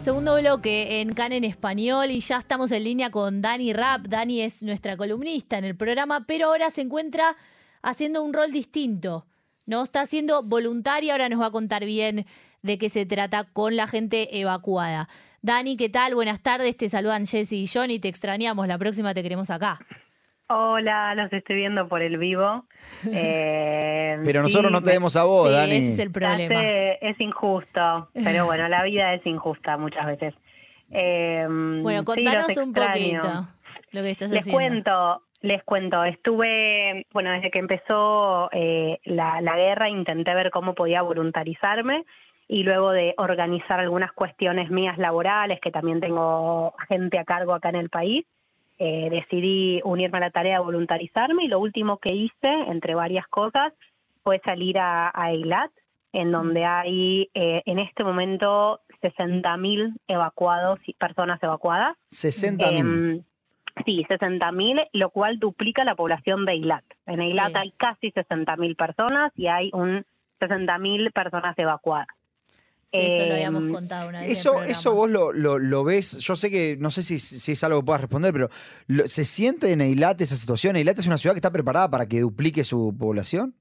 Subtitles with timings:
[0.00, 4.06] Segundo bloque en CAN en español y ya estamos en línea con Dani Rap.
[4.08, 7.36] Dani es nuestra columnista en el programa, pero ahora se encuentra
[7.82, 9.26] haciendo un rol distinto.
[9.66, 9.82] ¿no?
[9.82, 12.24] Está siendo voluntaria, ahora nos va a contar bien
[12.62, 15.06] de qué se trata con la gente evacuada.
[15.42, 16.14] Dani, ¿qué tal?
[16.14, 19.80] Buenas tardes, te saludan Jesse y Johnny, te extrañamos, la próxima te queremos acá.
[20.52, 22.64] Hola, los estoy viendo por el vivo.
[23.12, 25.76] Eh, pero nosotros no tenemos a vos, Dani.
[25.76, 26.62] Ese es el problema.
[26.62, 30.34] es injusto, pero bueno, la vida es injusta muchas veces.
[30.90, 33.48] Eh, bueno, contanos un poquito
[33.92, 34.60] lo que estás les haciendo.
[34.60, 36.04] Les cuento, les cuento.
[36.04, 42.04] Estuve, bueno, desde que empezó eh, la, la guerra intenté ver cómo podía voluntarizarme
[42.48, 47.68] y luego de organizar algunas cuestiones mías laborales, que también tengo gente a cargo acá
[47.68, 48.26] en el país,
[48.82, 53.28] eh, decidí unirme a la tarea de voluntarizarme y lo último que hice, entre varias
[53.28, 53.74] cosas,
[54.22, 55.70] fue salir a, Eilat,
[56.14, 61.94] en donde hay eh, en este momento 60.000 evacuados y personas evacuadas.
[62.10, 62.78] 60.000.
[62.78, 63.22] Em,
[63.84, 66.84] sí, 60.000, lo cual duplica la población de Eilat.
[67.04, 70.06] En Eilat hay casi 60.000 personas y hay un
[70.40, 72.08] 60.000 personas evacuadas.
[72.90, 74.30] Sí, eso lo habíamos em, contado una vez.
[74.30, 77.80] Eso, eso vos lo, lo, ves, yo sé que, no sé si, si es algo
[77.80, 78.48] que puedas responder, pero
[79.06, 80.74] ¿se siente en Eilat esa situación?
[80.74, 83.54] ¿Eilat es una ciudad que está preparada para que duplique su población?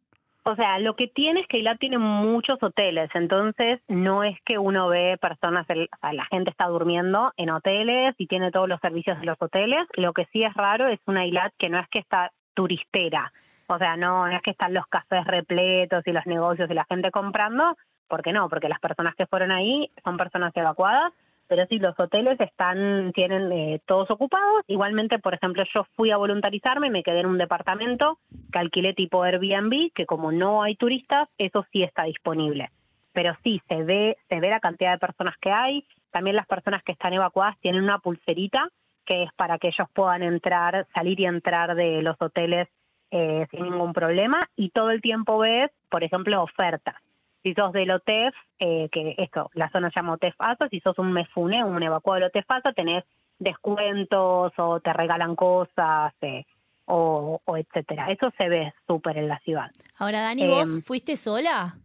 [0.44, 4.58] O sea, lo que tiene es que Eilat tiene muchos hoteles, entonces no es que
[4.58, 9.28] uno ve personas, la gente está durmiendo en hoteles y tiene todos los servicios de
[9.28, 9.86] los hoteles.
[9.94, 13.32] Lo que sí es raro es una Eilat que no es que está turistera,
[13.68, 16.86] o sea, no, no es que están los cafés repletos y los negocios y la
[16.86, 17.78] gente comprando,
[18.10, 18.50] ¿Por qué no?
[18.50, 21.14] Porque las personas que fueron ahí son personas evacuadas,
[21.48, 24.64] pero sí, los hoteles están, tienen eh, todos ocupados.
[24.68, 28.20] Igualmente, por ejemplo, yo fui a voluntarizarme, y me quedé en un departamento
[28.52, 32.70] que alquilé tipo Airbnb, que como no hay turistas, eso sí está disponible.
[33.14, 35.86] Pero sí, se ve, se ve la cantidad de personas que hay.
[36.12, 38.70] También las personas que están evacuadas tienen una pulserita
[39.06, 42.68] que es para que ellos puedan entrar, salir y entrar de los hoteles
[43.10, 44.40] eh, sin ningún problema.
[44.56, 46.96] Y todo el tiempo ves, por ejemplo, ofertas
[47.44, 50.98] si sos del OTEF, eh, que esto, la zona se llama OTEF ASA, si sos
[51.00, 53.04] un MEFUNE, un evacuado del OTEF ASA, tenés
[53.40, 56.46] descuentos o te regalan cosas eh,
[56.86, 58.08] o, etcétera.
[58.08, 59.72] Eso se ve súper en la ciudad.
[59.98, 61.76] Ahora, Dani, ¿vos em, fuiste sola?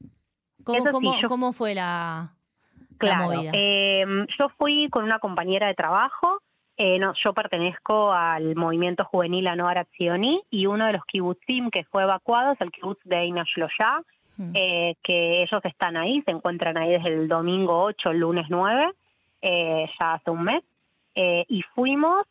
[0.65, 2.33] ¿Cómo, fue la,
[3.01, 3.51] movida?
[3.53, 6.41] Em, yo fui con una compañera de trabajo.
[6.77, 11.85] Eh, no, yo pertenezco al movimiento juvenil Anoar Accioni y uno de los kibutzim que
[11.85, 13.27] fue evacuado es el kibutz de
[14.39, 18.47] Eina eh, que ellos están ahí, se encuentran ahí desde el domingo 8, el lunes
[18.49, 18.93] 9,
[19.43, 20.65] eh, ya hace un mes,
[21.15, 22.27] eh, y fuimos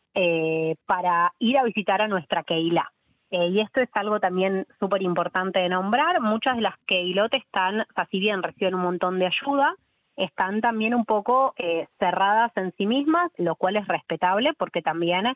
[0.86, 2.92] para ir a visitar a nuestra Keila.
[3.30, 6.20] y esto es algo también súper importante de nombrar.
[6.20, 9.74] Muchas de las Keilotes están, o sea, si bien reciben un montón de ayuda,
[10.16, 11.52] están también un poco
[11.98, 15.34] cerradas en sí mismas, lo cual es respetable porque también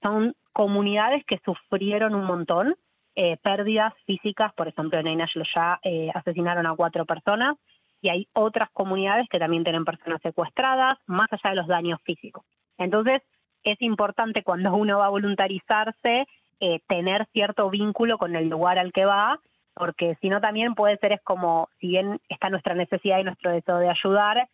[0.00, 2.76] son comunidades que sufrieron un montón
[3.14, 7.56] eh, pérdidas físicas, por ejemplo en Einashlo ya eh, asesinaron a cuatro personas
[8.00, 12.44] y hay otras comunidades que también tienen personas secuestradas, más allá de los daños físicos.
[12.78, 13.22] Entonces,
[13.64, 16.26] es importante cuando uno va a voluntarizarse
[16.60, 19.38] eh, tener cierto vínculo con el lugar al que va,
[19.74, 23.52] porque si no también puede ser es como, si bien está nuestra necesidad y nuestro
[23.52, 24.48] deseo de ayudar,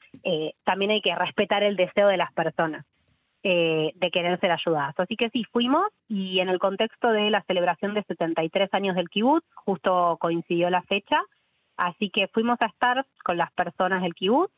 [0.65, 2.85] también hay que respetar el deseo de las personas.
[3.45, 4.99] Eh, de querer ser ayudadas.
[4.99, 9.09] Así que sí, fuimos y en el contexto de la celebración de 73 años del
[9.09, 11.23] kibutz, justo coincidió la fecha,
[11.77, 14.53] así que fuimos a estar con las personas del kibutz.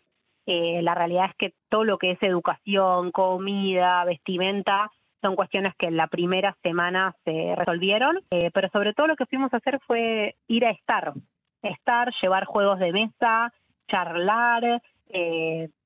[0.46, 5.88] Eh, la realidad es que todo lo que es educación, comida, vestimenta, son cuestiones que
[5.88, 9.78] en la primera semana se resolvieron, eh, pero sobre todo lo que fuimos a hacer
[9.86, 11.12] fue ir a estar,
[11.60, 13.52] estar, llevar juegos de mesa,
[13.88, 14.80] charlar,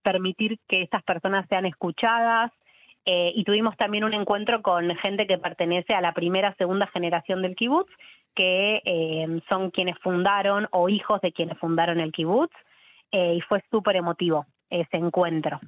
[0.02, 2.52] permitir que estas personas sean escuchadas,
[3.06, 7.42] eh, y tuvimos también un encuentro con gente que pertenece a la primera, segunda generación
[7.42, 7.90] del kibutz,
[8.34, 12.54] que eh, son quienes fundaron o hijos de quienes fundaron el kibutz,
[13.12, 15.60] eh, y fue súper emotivo ese encuentro.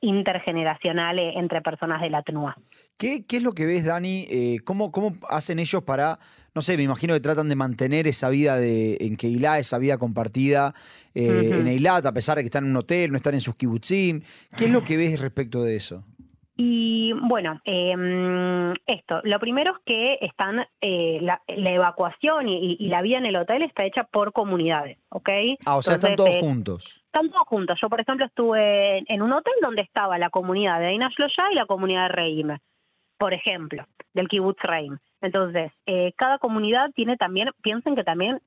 [0.00, 2.56] intergeneracional entre personas de la TNUA.
[2.98, 4.26] ¿Qué, ¿Qué, es lo que ves, Dani?
[4.64, 6.18] ¿cómo, ¿Cómo hacen ellos para,
[6.52, 9.98] no sé, me imagino que tratan de mantener esa vida de, en Keilah, esa vida
[9.98, 10.74] compartida
[11.14, 14.22] en Eilat, a pesar de que están en un hotel, no están en sus kibutzim?
[14.56, 16.02] ¿Qué es lo que ves respecto de eso?
[16.54, 23.18] Y bueno, eh, esto, lo primero es que están, eh, la, evacuación y, la vida
[23.18, 25.30] en el hotel está hecha por comunidades, ¿ok?
[25.64, 27.02] Ah, o sea, están todos eh, juntos.
[27.06, 27.78] Están todos juntos.
[27.80, 31.66] Yo, por ejemplo, estuve en un hotel donde estaba la comunidad de Aina y la
[31.66, 32.58] comunidad de Reim,
[33.18, 34.98] por ejemplo, del kibbutz Reim.
[35.22, 38.40] Entonces, eh, cada comunidad tiene también, piensen que también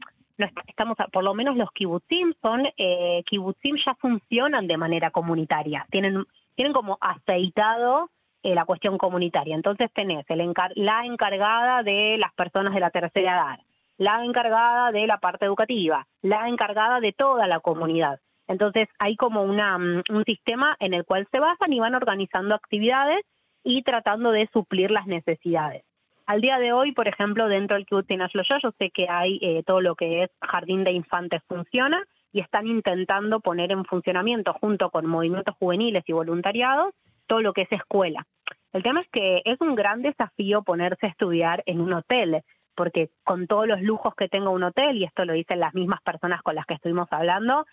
[0.68, 6.26] estamos, por lo menos los kibutzim son, eh, kibutzim ya funcionan de manera comunitaria, tienen,
[6.56, 8.10] tienen como aceitado
[8.44, 9.56] eh, la cuestión comunitaria.
[9.56, 13.60] Entonces tenés el la encargada de las personas de la tercera edad,
[13.98, 18.20] la encargada de la parte educativa, la encargada de toda la comunidad.
[18.48, 22.54] Entonces hay como una, mm, un sistema en el cual se basan y van organizando
[22.56, 23.26] actividades
[23.64, 25.84] y tratando de suplir las necesidades.
[26.28, 29.82] Al día de hoy, por ejemplo, dentro del Kibbutz yo sé que hay eh, todo
[29.82, 32.04] lo que es jardín de infantes funciona
[32.36, 36.94] y están intentando poner en funcionamiento junto con movimientos juveniles y voluntariados
[37.28, 38.28] todo lo que es escuela.
[38.74, 42.42] El tema es que es un gran desafío ponerse a estudiar en un hotel,
[42.76, 46.02] porque con todos los lujos que tenga un hotel, y esto lo dicen las mismas
[46.02, 47.66] personas con las que estuvimos hablando,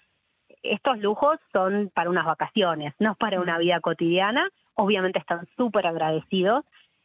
[0.63, 4.49] estos lujos son para unas vacaciones, no para una vida cotidiana.
[4.75, 6.65] Obviamente están súper agradecidos,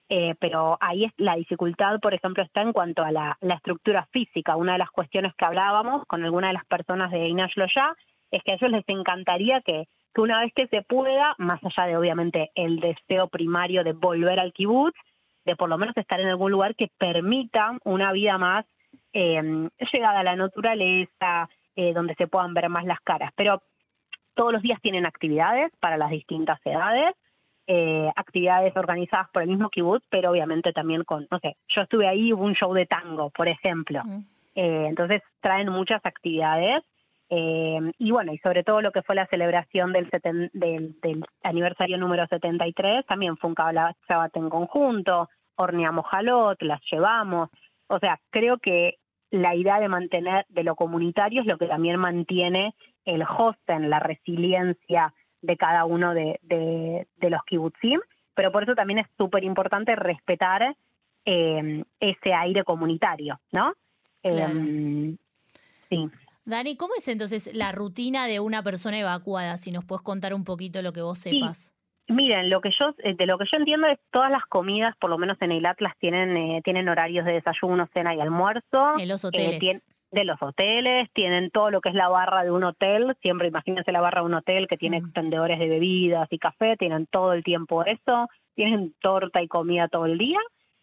[0.09, 4.55] eh, pero ahí es la dificultad, por ejemplo, está en cuanto a la, estructura física.
[4.55, 7.93] Una de las cuestiones que hablábamos con alguna de las personas de Inash ya
[8.31, 11.87] es que a ellos les encantaría que, que una vez que se pueda, más allá
[11.87, 14.95] de obviamente el deseo primario de volver al kibutz,
[15.45, 18.65] de por lo menos estar en algún lugar que permita una vida más
[19.13, 23.31] eh, llegada a la naturaleza, eh, donde se puedan ver más las caras.
[23.35, 23.61] Pero
[24.35, 27.13] todos los días tienen actividades para las distintas edades,
[27.67, 32.07] eh, actividades organizadas por el mismo kibutz, pero obviamente también con, no sé, yo estuve
[32.07, 34.01] ahí, hubo un show de tango, por ejemplo.
[34.55, 36.83] Eh, entonces traen muchas actividades.
[37.29, 40.09] y bueno, y sobre todo lo que fue la celebración del,
[40.53, 47.49] del, aniversario número 73, también fue un Shabbat en conjunto, horneamos jalot, las llevamos.
[47.87, 48.95] O sea, creo que
[49.29, 52.73] la idea de mantener de lo comunitario es lo que también mantiene
[53.05, 53.25] el
[53.67, 57.99] en la resiliencia de cada uno de, de, los kibutzim,
[58.33, 60.75] pero por eso también es súper importante respetar
[61.25, 63.73] eh, ese aire comunitario, ¿no?
[64.23, 65.15] Eh,
[65.89, 66.09] sí.
[66.45, 69.57] Dani, ¿cómo es entonces la rutina de una persona evacuada?
[69.57, 71.73] Si nos puedes contar un poquito lo que vos sepas.
[72.07, 75.09] Miren, lo que yo, eh, de lo que yo entiendo es todas las comidas, por
[75.09, 78.97] lo menos en el Atlas, tienen, eh, tienen horarios de desayuno, cena y almuerzo.
[78.97, 79.61] En los hoteles.
[79.61, 79.81] Eh,
[80.11, 83.91] de los hoteles, tienen todo lo que es la barra de un hotel, siempre imagínense
[83.91, 85.05] la barra de un hotel que tiene mm.
[85.05, 90.05] extendedores de bebidas y café, tienen todo el tiempo eso, tienen torta y comida todo
[90.05, 90.39] el día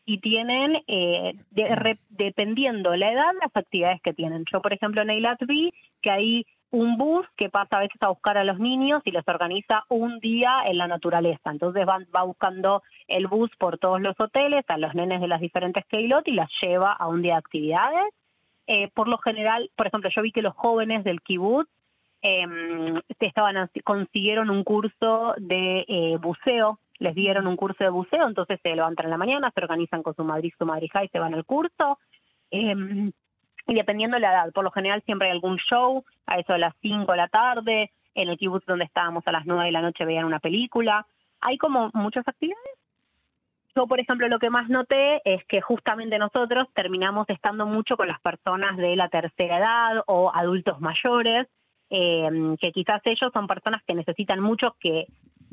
[0.06, 1.34] y tienen, eh,
[2.10, 4.44] dependiendo la edad, las actividades que tienen.
[4.52, 5.72] Yo, por ejemplo, en Eilat vi
[6.02, 9.26] que hay un bus que pasa a veces a buscar a los niños y les
[9.28, 11.50] organiza un día en la naturaleza.
[11.50, 15.40] Entonces van, va buscando el bus por todos los hoteles, a los nenes de las
[15.40, 18.12] diferentes Keilot y las lleva a un día de actividades.
[18.66, 21.68] Eh, por lo general, por ejemplo, yo vi que los jóvenes del kibbutz
[22.22, 22.46] eh,
[23.20, 28.74] estaban, consiguieron un curso de eh, buceo, les dieron un curso de buceo, entonces se
[28.74, 31.44] levantan en la mañana, se organizan con su madrid, su madrija y se van al
[31.44, 31.98] curso.
[32.50, 33.10] Eh,
[33.66, 36.58] y dependiendo de la edad, por lo general siempre hay algún show, a eso de
[36.60, 39.82] las 5 de la tarde, en el kibutz donde estábamos a las 9 de la
[39.82, 41.06] noche veían una película,
[41.40, 42.78] hay como muchas actividades.
[43.76, 48.06] Yo, por ejemplo, lo que más noté es que justamente nosotros terminamos estando mucho con
[48.06, 51.48] las personas de la tercera edad o adultos mayores,
[51.90, 55.06] eh, que quizás ellos son personas que necesitan mucho que,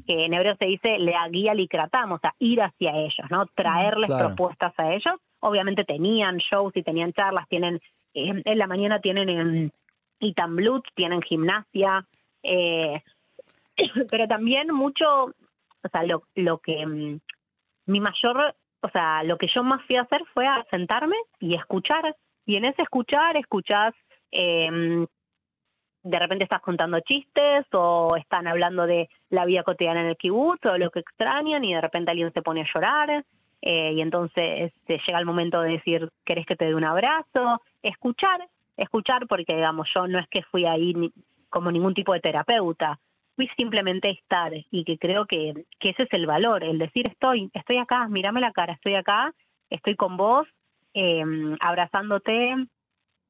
[0.05, 3.47] que en hebreo se dice le guía likratamos, o sea, ir hacia ellos, ¿no?
[3.55, 5.15] Traerles propuestas a ellos.
[5.39, 7.81] Obviamente tenían shows y tenían charlas, tienen
[8.13, 9.71] eh, en la mañana tienen en
[10.19, 12.05] Itamblut, tienen gimnasia,
[12.43, 13.01] eh,
[14.11, 17.19] pero también mucho, o sea, lo, lo que
[17.85, 21.55] mi mayor, o sea, lo que yo más fui a hacer fue a sentarme y
[21.55, 22.15] escuchar.
[22.45, 23.93] Y en ese escuchar, escuchás,
[24.31, 25.05] eh,
[26.03, 30.65] de repente estás contando chistes o están hablando de la vida cotidiana en el kibutz
[30.65, 33.23] o lo que extrañan y de repente alguien se pone a llorar
[33.61, 37.61] eh, y entonces se llega el momento de decir, ¿querés que te dé un abrazo?
[37.83, 38.47] Escuchar,
[38.77, 41.11] escuchar porque digamos yo no es que fui ahí
[41.49, 42.99] como ningún tipo de terapeuta,
[43.35, 47.49] fui simplemente estar y que creo que, que ese es el valor, el decir estoy,
[47.53, 49.33] estoy acá, mírame la cara, estoy acá,
[49.69, 50.47] estoy con vos,
[50.93, 51.23] eh,
[51.59, 52.55] abrazándote,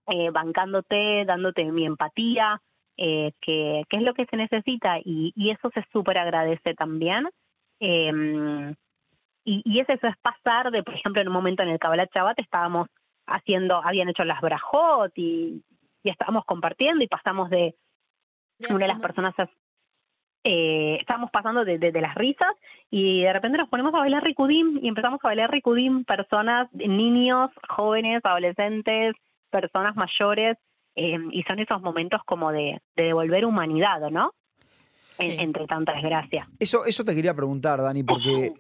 [0.08, 2.62] eh, bancándote, dándote mi empatía,
[2.98, 7.30] eh, que, que, es lo que se necesita y, y eso se súper agradece también.
[7.80, 8.74] Eh,
[9.44, 12.40] y, y eso es pasar de, por ejemplo, en un momento en el Kabbalat Shabbat
[12.40, 12.88] estábamos
[13.26, 15.64] haciendo, habían hecho las brajot y,
[16.04, 17.76] y estábamos compartiendo y pasamos de
[18.70, 19.34] una de las personas
[20.44, 22.50] eh, estábamos pasando de, de, las risas
[22.90, 27.52] y de repente nos ponemos a bailar ricudim y empezamos a bailar ricudim personas, niños,
[27.70, 29.16] jóvenes, adolescentes,
[29.50, 30.58] personas mayores
[30.96, 34.34] eh, y son esos momentos como de, de devolver humanidad, ¿no?
[35.20, 36.50] entre tanta desgracia.
[36.58, 38.54] Eso, eso te quería preguntar, Dani, porque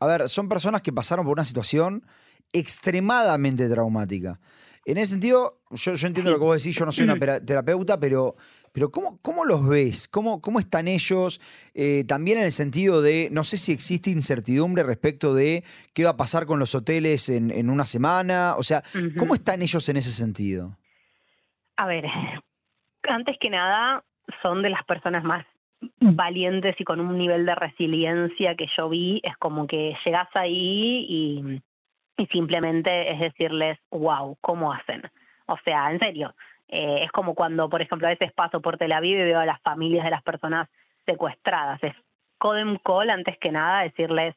[0.00, 2.04] a ver, son personas que pasaron por una situación
[2.52, 4.40] extremadamente traumática.
[4.84, 8.00] En ese sentido, yo, yo entiendo lo que vos decís, yo no soy una terapeuta,
[8.00, 8.36] pero
[8.72, 10.08] pero ¿cómo, cómo los ves?
[10.08, 11.40] ¿Cómo, cómo están ellos?
[11.74, 16.10] Eh, también en el sentido de, no sé si existe incertidumbre respecto de qué va
[16.10, 18.54] a pasar con los hoteles en, una semana.
[18.56, 18.82] O sea,
[19.18, 20.76] ¿cómo están ellos en ese sentido?
[21.76, 22.04] A ver,
[23.08, 24.04] antes que nada,
[24.42, 25.46] son de las personas más
[26.00, 29.20] valientes y con un nivel de resiliencia que yo vi.
[29.22, 31.62] Es como que llegas ahí y,
[32.16, 35.02] y simplemente es decirles, wow, ¿cómo hacen?
[35.46, 36.34] O sea, en serio,
[36.68, 39.46] eh, es como cuando, por ejemplo, a veces paso por Tel Aviv y veo a
[39.46, 40.68] las familias de las personas
[41.06, 41.82] secuestradas.
[41.82, 41.94] Es
[42.38, 44.34] Codem Call, antes que nada, decirles,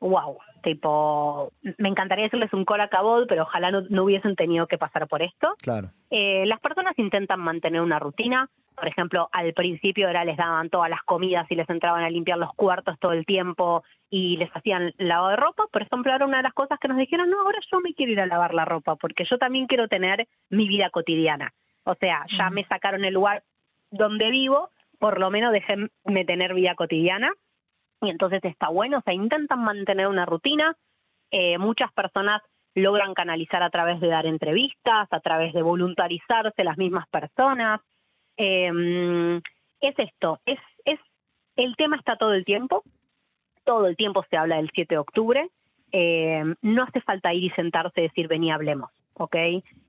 [0.00, 4.78] wow, tipo, me encantaría decirles un call a cabot, pero ojalá no, hubiesen tenido que
[4.78, 5.54] pasar por esto.
[5.62, 5.90] Claro.
[6.10, 8.48] Eh, las personas intentan mantener una rutina.
[8.80, 12.38] Por ejemplo, al principio era les daban todas las comidas y les entraban a limpiar
[12.38, 15.64] los cuartos todo el tiempo y les hacían lavado de ropa.
[15.70, 18.12] Por ejemplo, era una de las cosas que nos dijeron, no, ahora yo me quiero
[18.12, 21.52] ir a lavar la ropa porque yo también quiero tener mi vida cotidiana.
[21.84, 23.42] O sea, ya me sacaron el lugar
[23.90, 27.30] donde vivo, por lo menos déjenme tener vida cotidiana
[28.00, 30.74] y entonces está bueno, o sea, intentan mantener una rutina.
[31.30, 32.40] Eh, muchas personas
[32.74, 37.82] logran canalizar a través de dar entrevistas, a través de voluntarizarse las mismas personas.
[38.42, 39.36] Em,
[39.82, 40.98] es esto, es, es,
[41.56, 42.82] el tema está todo el tiempo,
[43.64, 45.50] todo el tiempo se habla del 7 de octubre,
[45.92, 49.36] em, no hace falta ir y sentarse y decir, vení, hablemos, ¿ok?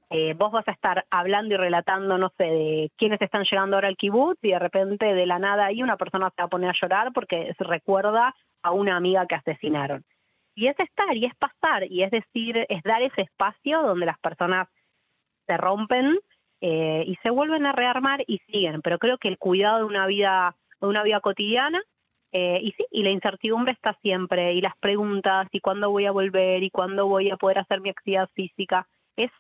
[0.10, 3.88] Eh, vos vas a estar hablando y relatando, no sé, de quiénes están llegando ahora
[3.88, 6.72] al kibutz y de repente de la nada ahí una persona se va a poner
[6.72, 10.04] a llorar porque se recuerda a una amiga que asesinaron.
[10.56, 14.20] Y es estar, y es pasar, y es decir, es dar ese espacio donde las
[14.20, 14.68] personas
[15.48, 16.20] se rompen
[16.62, 18.82] eh, y se vuelven a rearmar y siguen.
[18.82, 21.82] Pero creo que el cuidado de una vida, de una vida cotidiana,
[22.32, 26.12] eh, y sí, y la incertidumbre está siempre, y las preguntas, y cuándo voy a
[26.12, 28.88] volver, y cuándo voy a poder hacer mi actividad física,
[29.18, 29.32] es,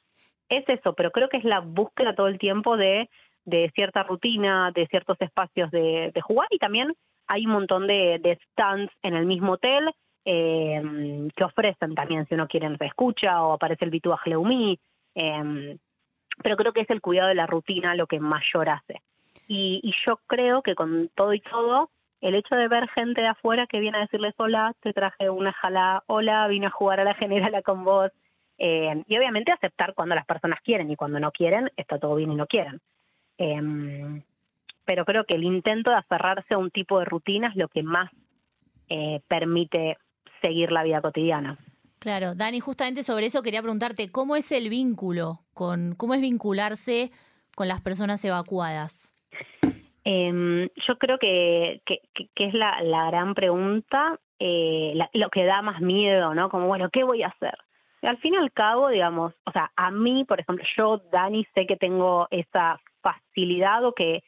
[0.49, 3.09] es eso, pero creo que es la búsqueda todo el tiempo de,
[3.45, 6.93] de cierta rutina, de ciertos espacios de, jugar, y también
[7.27, 9.89] hay un montón de, stands en el mismo hotel,
[10.25, 14.77] eh, que ofrecen también si uno quiere se escucha o aparece el Bituaj Leumi.
[15.15, 15.77] Eh,
[16.43, 19.01] pero creo que es el cuidado de la rutina lo que mayor hace.
[19.47, 21.89] Y, yo creo que con todo y todo,
[22.21, 25.51] el hecho de ver gente de afuera que viene a decirles hola, te traje una
[25.51, 28.11] jala, hola, vine a jugar a la generala con vos,
[28.57, 32.31] eh, y obviamente aceptar cuando las personas quieren y cuando no quieren, está todo bien
[32.31, 32.79] y no quieren.
[33.37, 34.21] Em,
[34.85, 37.81] pero creo que el intento de aferrarse a un tipo de rutina es lo que
[37.81, 38.11] más
[38.87, 39.97] eh, permite
[40.41, 41.57] seguir la vida cotidiana.
[42.01, 47.11] Claro, Dani, justamente sobre eso quería preguntarte, ¿cómo es el vínculo con, cómo es vincularse
[47.55, 49.15] con las personas evacuadas?
[50.03, 52.01] Em, yo creo que, que,
[52.37, 52.81] es la,
[53.11, 56.49] gran pregunta, eh, lo que da más miedo, ¿no?
[56.49, 57.55] Como, bueno, ¿qué voy a hacer?
[58.01, 61.67] Al fin y al cabo, digamos, o sea, a mí, por ejemplo, yo, Dani, sé
[61.67, 64.23] que tengo esa facilidad o que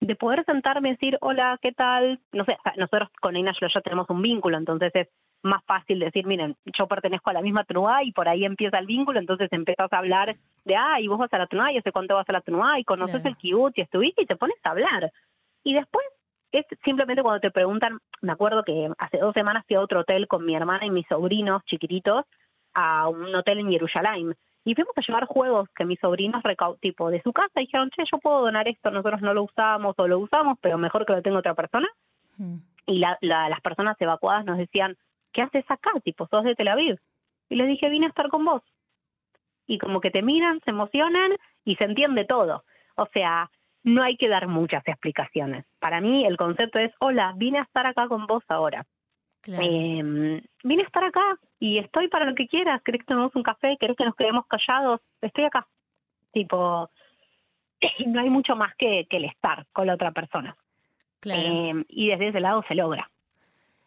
[0.00, 2.20] de poder sentarme y decir, hola, ¿qué tal?
[2.32, 5.08] No sé, nosotros con Ina ya tenemos un vínculo, entonces es
[5.42, 8.86] más fácil decir, miren, yo pertenezco a la misma TNUA y por ahí empieza el
[8.86, 10.34] vínculo, entonces empezás a hablar
[10.64, 12.80] de, ah, y vos vas a la TNUA, y sé cuánto vas a la TNUA,
[12.80, 15.12] y conoces el kibutz y estuviste y te pones a hablar.
[15.62, 16.04] Y después
[16.52, 20.28] es simplemente cuando te preguntan, me acuerdo que hace dos semanas fui a otro hotel
[20.28, 22.24] con mi hermana y mis sobrinos chiquititos
[22.74, 24.34] a un hotel en Jerusalén
[24.64, 26.42] y fuimos a llevar juegos que mis sobrinos
[26.80, 29.94] tipo de su casa y dijeron, che, yo puedo donar esto, nosotros no lo usamos
[29.98, 31.86] o lo usamos, pero mejor que lo tenga otra persona.
[32.86, 34.96] Y las personas evacuadas nos decían,
[35.32, 35.90] ¿qué haces acá?
[36.02, 36.98] Tipo, sos de Tel Aviv.
[37.50, 38.62] Y les dije, vine a estar con vos.
[39.66, 41.32] Y como que te miran, se emocionan
[41.64, 42.64] y se entiende todo.
[42.96, 43.50] O sea,
[43.82, 45.66] no hay que dar muchas explicaciones.
[45.78, 48.86] Para mí el concepto es, hola, vine a estar acá con vos ahora.
[49.46, 52.82] Em, vine a estar acá y estoy para lo que quieras.
[52.82, 53.76] ¿Querés que tomemos un café?
[53.78, 55.00] ¿Querés que nos quedemos callados?
[55.20, 55.66] Estoy acá.
[56.32, 56.90] Tipo,
[58.06, 60.56] no hay mucho más que, que el estar con la otra persona.
[61.24, 63.10] Em, y desde ese lado se logra.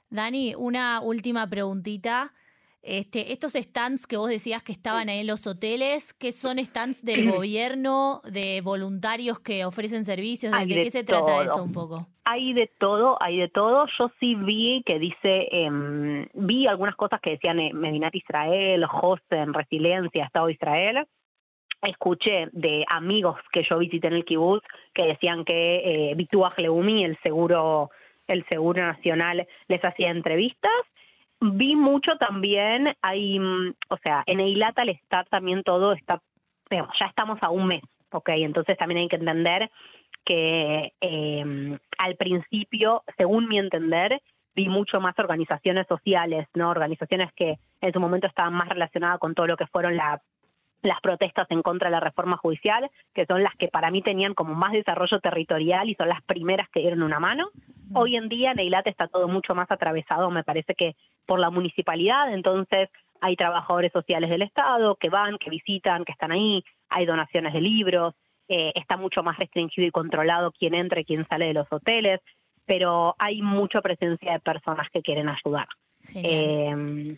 [0.10, 2.34] Dani, una última preguntita.
[2.82, 7.04] Este, estos stands que vos decías que estaban ahí en los hoteles, ¿qué son stands
[7.04, 10.54] del gobierno, de voluntarios que ofrecen servicios?
[10.54, 12.08] ¿De, qué se trata eso un poco?
[12.24, 13.88] Hay de todo, hay de todo.
[13.98, 19.54] Yo sí vi que dice, em, vi algunas cosas que decían eh, Medinat Israel, Hosen,
[19.54, 21.08] Resiliencia, Estado de Israel.
[21.82, 27.04] Escuché de amigos que yo visité en el kibbutz que decían que eh, Bituach Leumi,
[27.04, 27.92] el seguro
[28.28, 30.72] el Seguro Nacional les hacía entrevistas.
[31.40, 36.22] Vi mucho también, hay, mm, o sea, en Eilata al estar también todo está,
[36.72, 38.30] ya estamos a un mes, ¿ok?
[38.30, 39.70] Entonces también hay que entender
[40.26, 44.22] que em, al principio, según mi entender,
[44.56, 46.70] vi mucho más organizaciones sociales, ¿no?
[46.70, 50.22] Organizaciones que en su momento estaban más relacionadas con todo lo que fueron la
[50.82, 54.34] las protestas en contra de la reforma judicial, que son las que para mí tenían
[54.34, 57.50] como más desarrollo territorial y son las primeras que dieron una mano.
[57.94, 61.50] Hoy en día en Eilat está todo mucho más atravesado, me parece que por la
[61.50, 62.90] municipalidad, entonces
[63.22, 67.62] hay trabajadores sociales del Estado que van, que visitan, que están ahí, hay donaciones de
[67.62, 68.14] libros,
[68.48, 72.22] eh, está mucho más restringido y controlado quién entra y quién sale de los hoteles,
[72.66, 75.68] pero hay mucha presencia de personas que quieren ayudar.
[76.16, 77.18] Eh,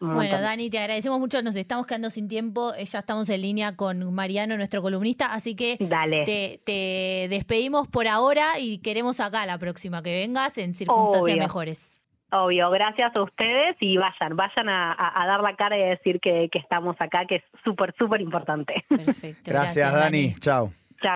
[0.00, 1.42] bueno, Dani, te agradecemos mucho.
[1.42, 2.74] Nos estamos quedando sin tiempo.
[2.74, 5.32] Eh, ya estamos en línea con Mariano, nuestro columnista.
[5.32, 11.38] Así que Te, despedimos por ahora y queremos acá la próxima que vengas en circunstancias
[11.38, 12.00] mejores.
[12.30, 16.50] Obvio, gracias a ustedes y vayan, vayan a, dar la cara y a decir que,
[16.52, 18.84] estamos acá, que es súper, súper importante.
[18.88, 19.50] Perfecto.
[19.50, 20.34] Gracias, Dani.
[20.40, 20.72] Chao.
[21.00, 21.14] Chao.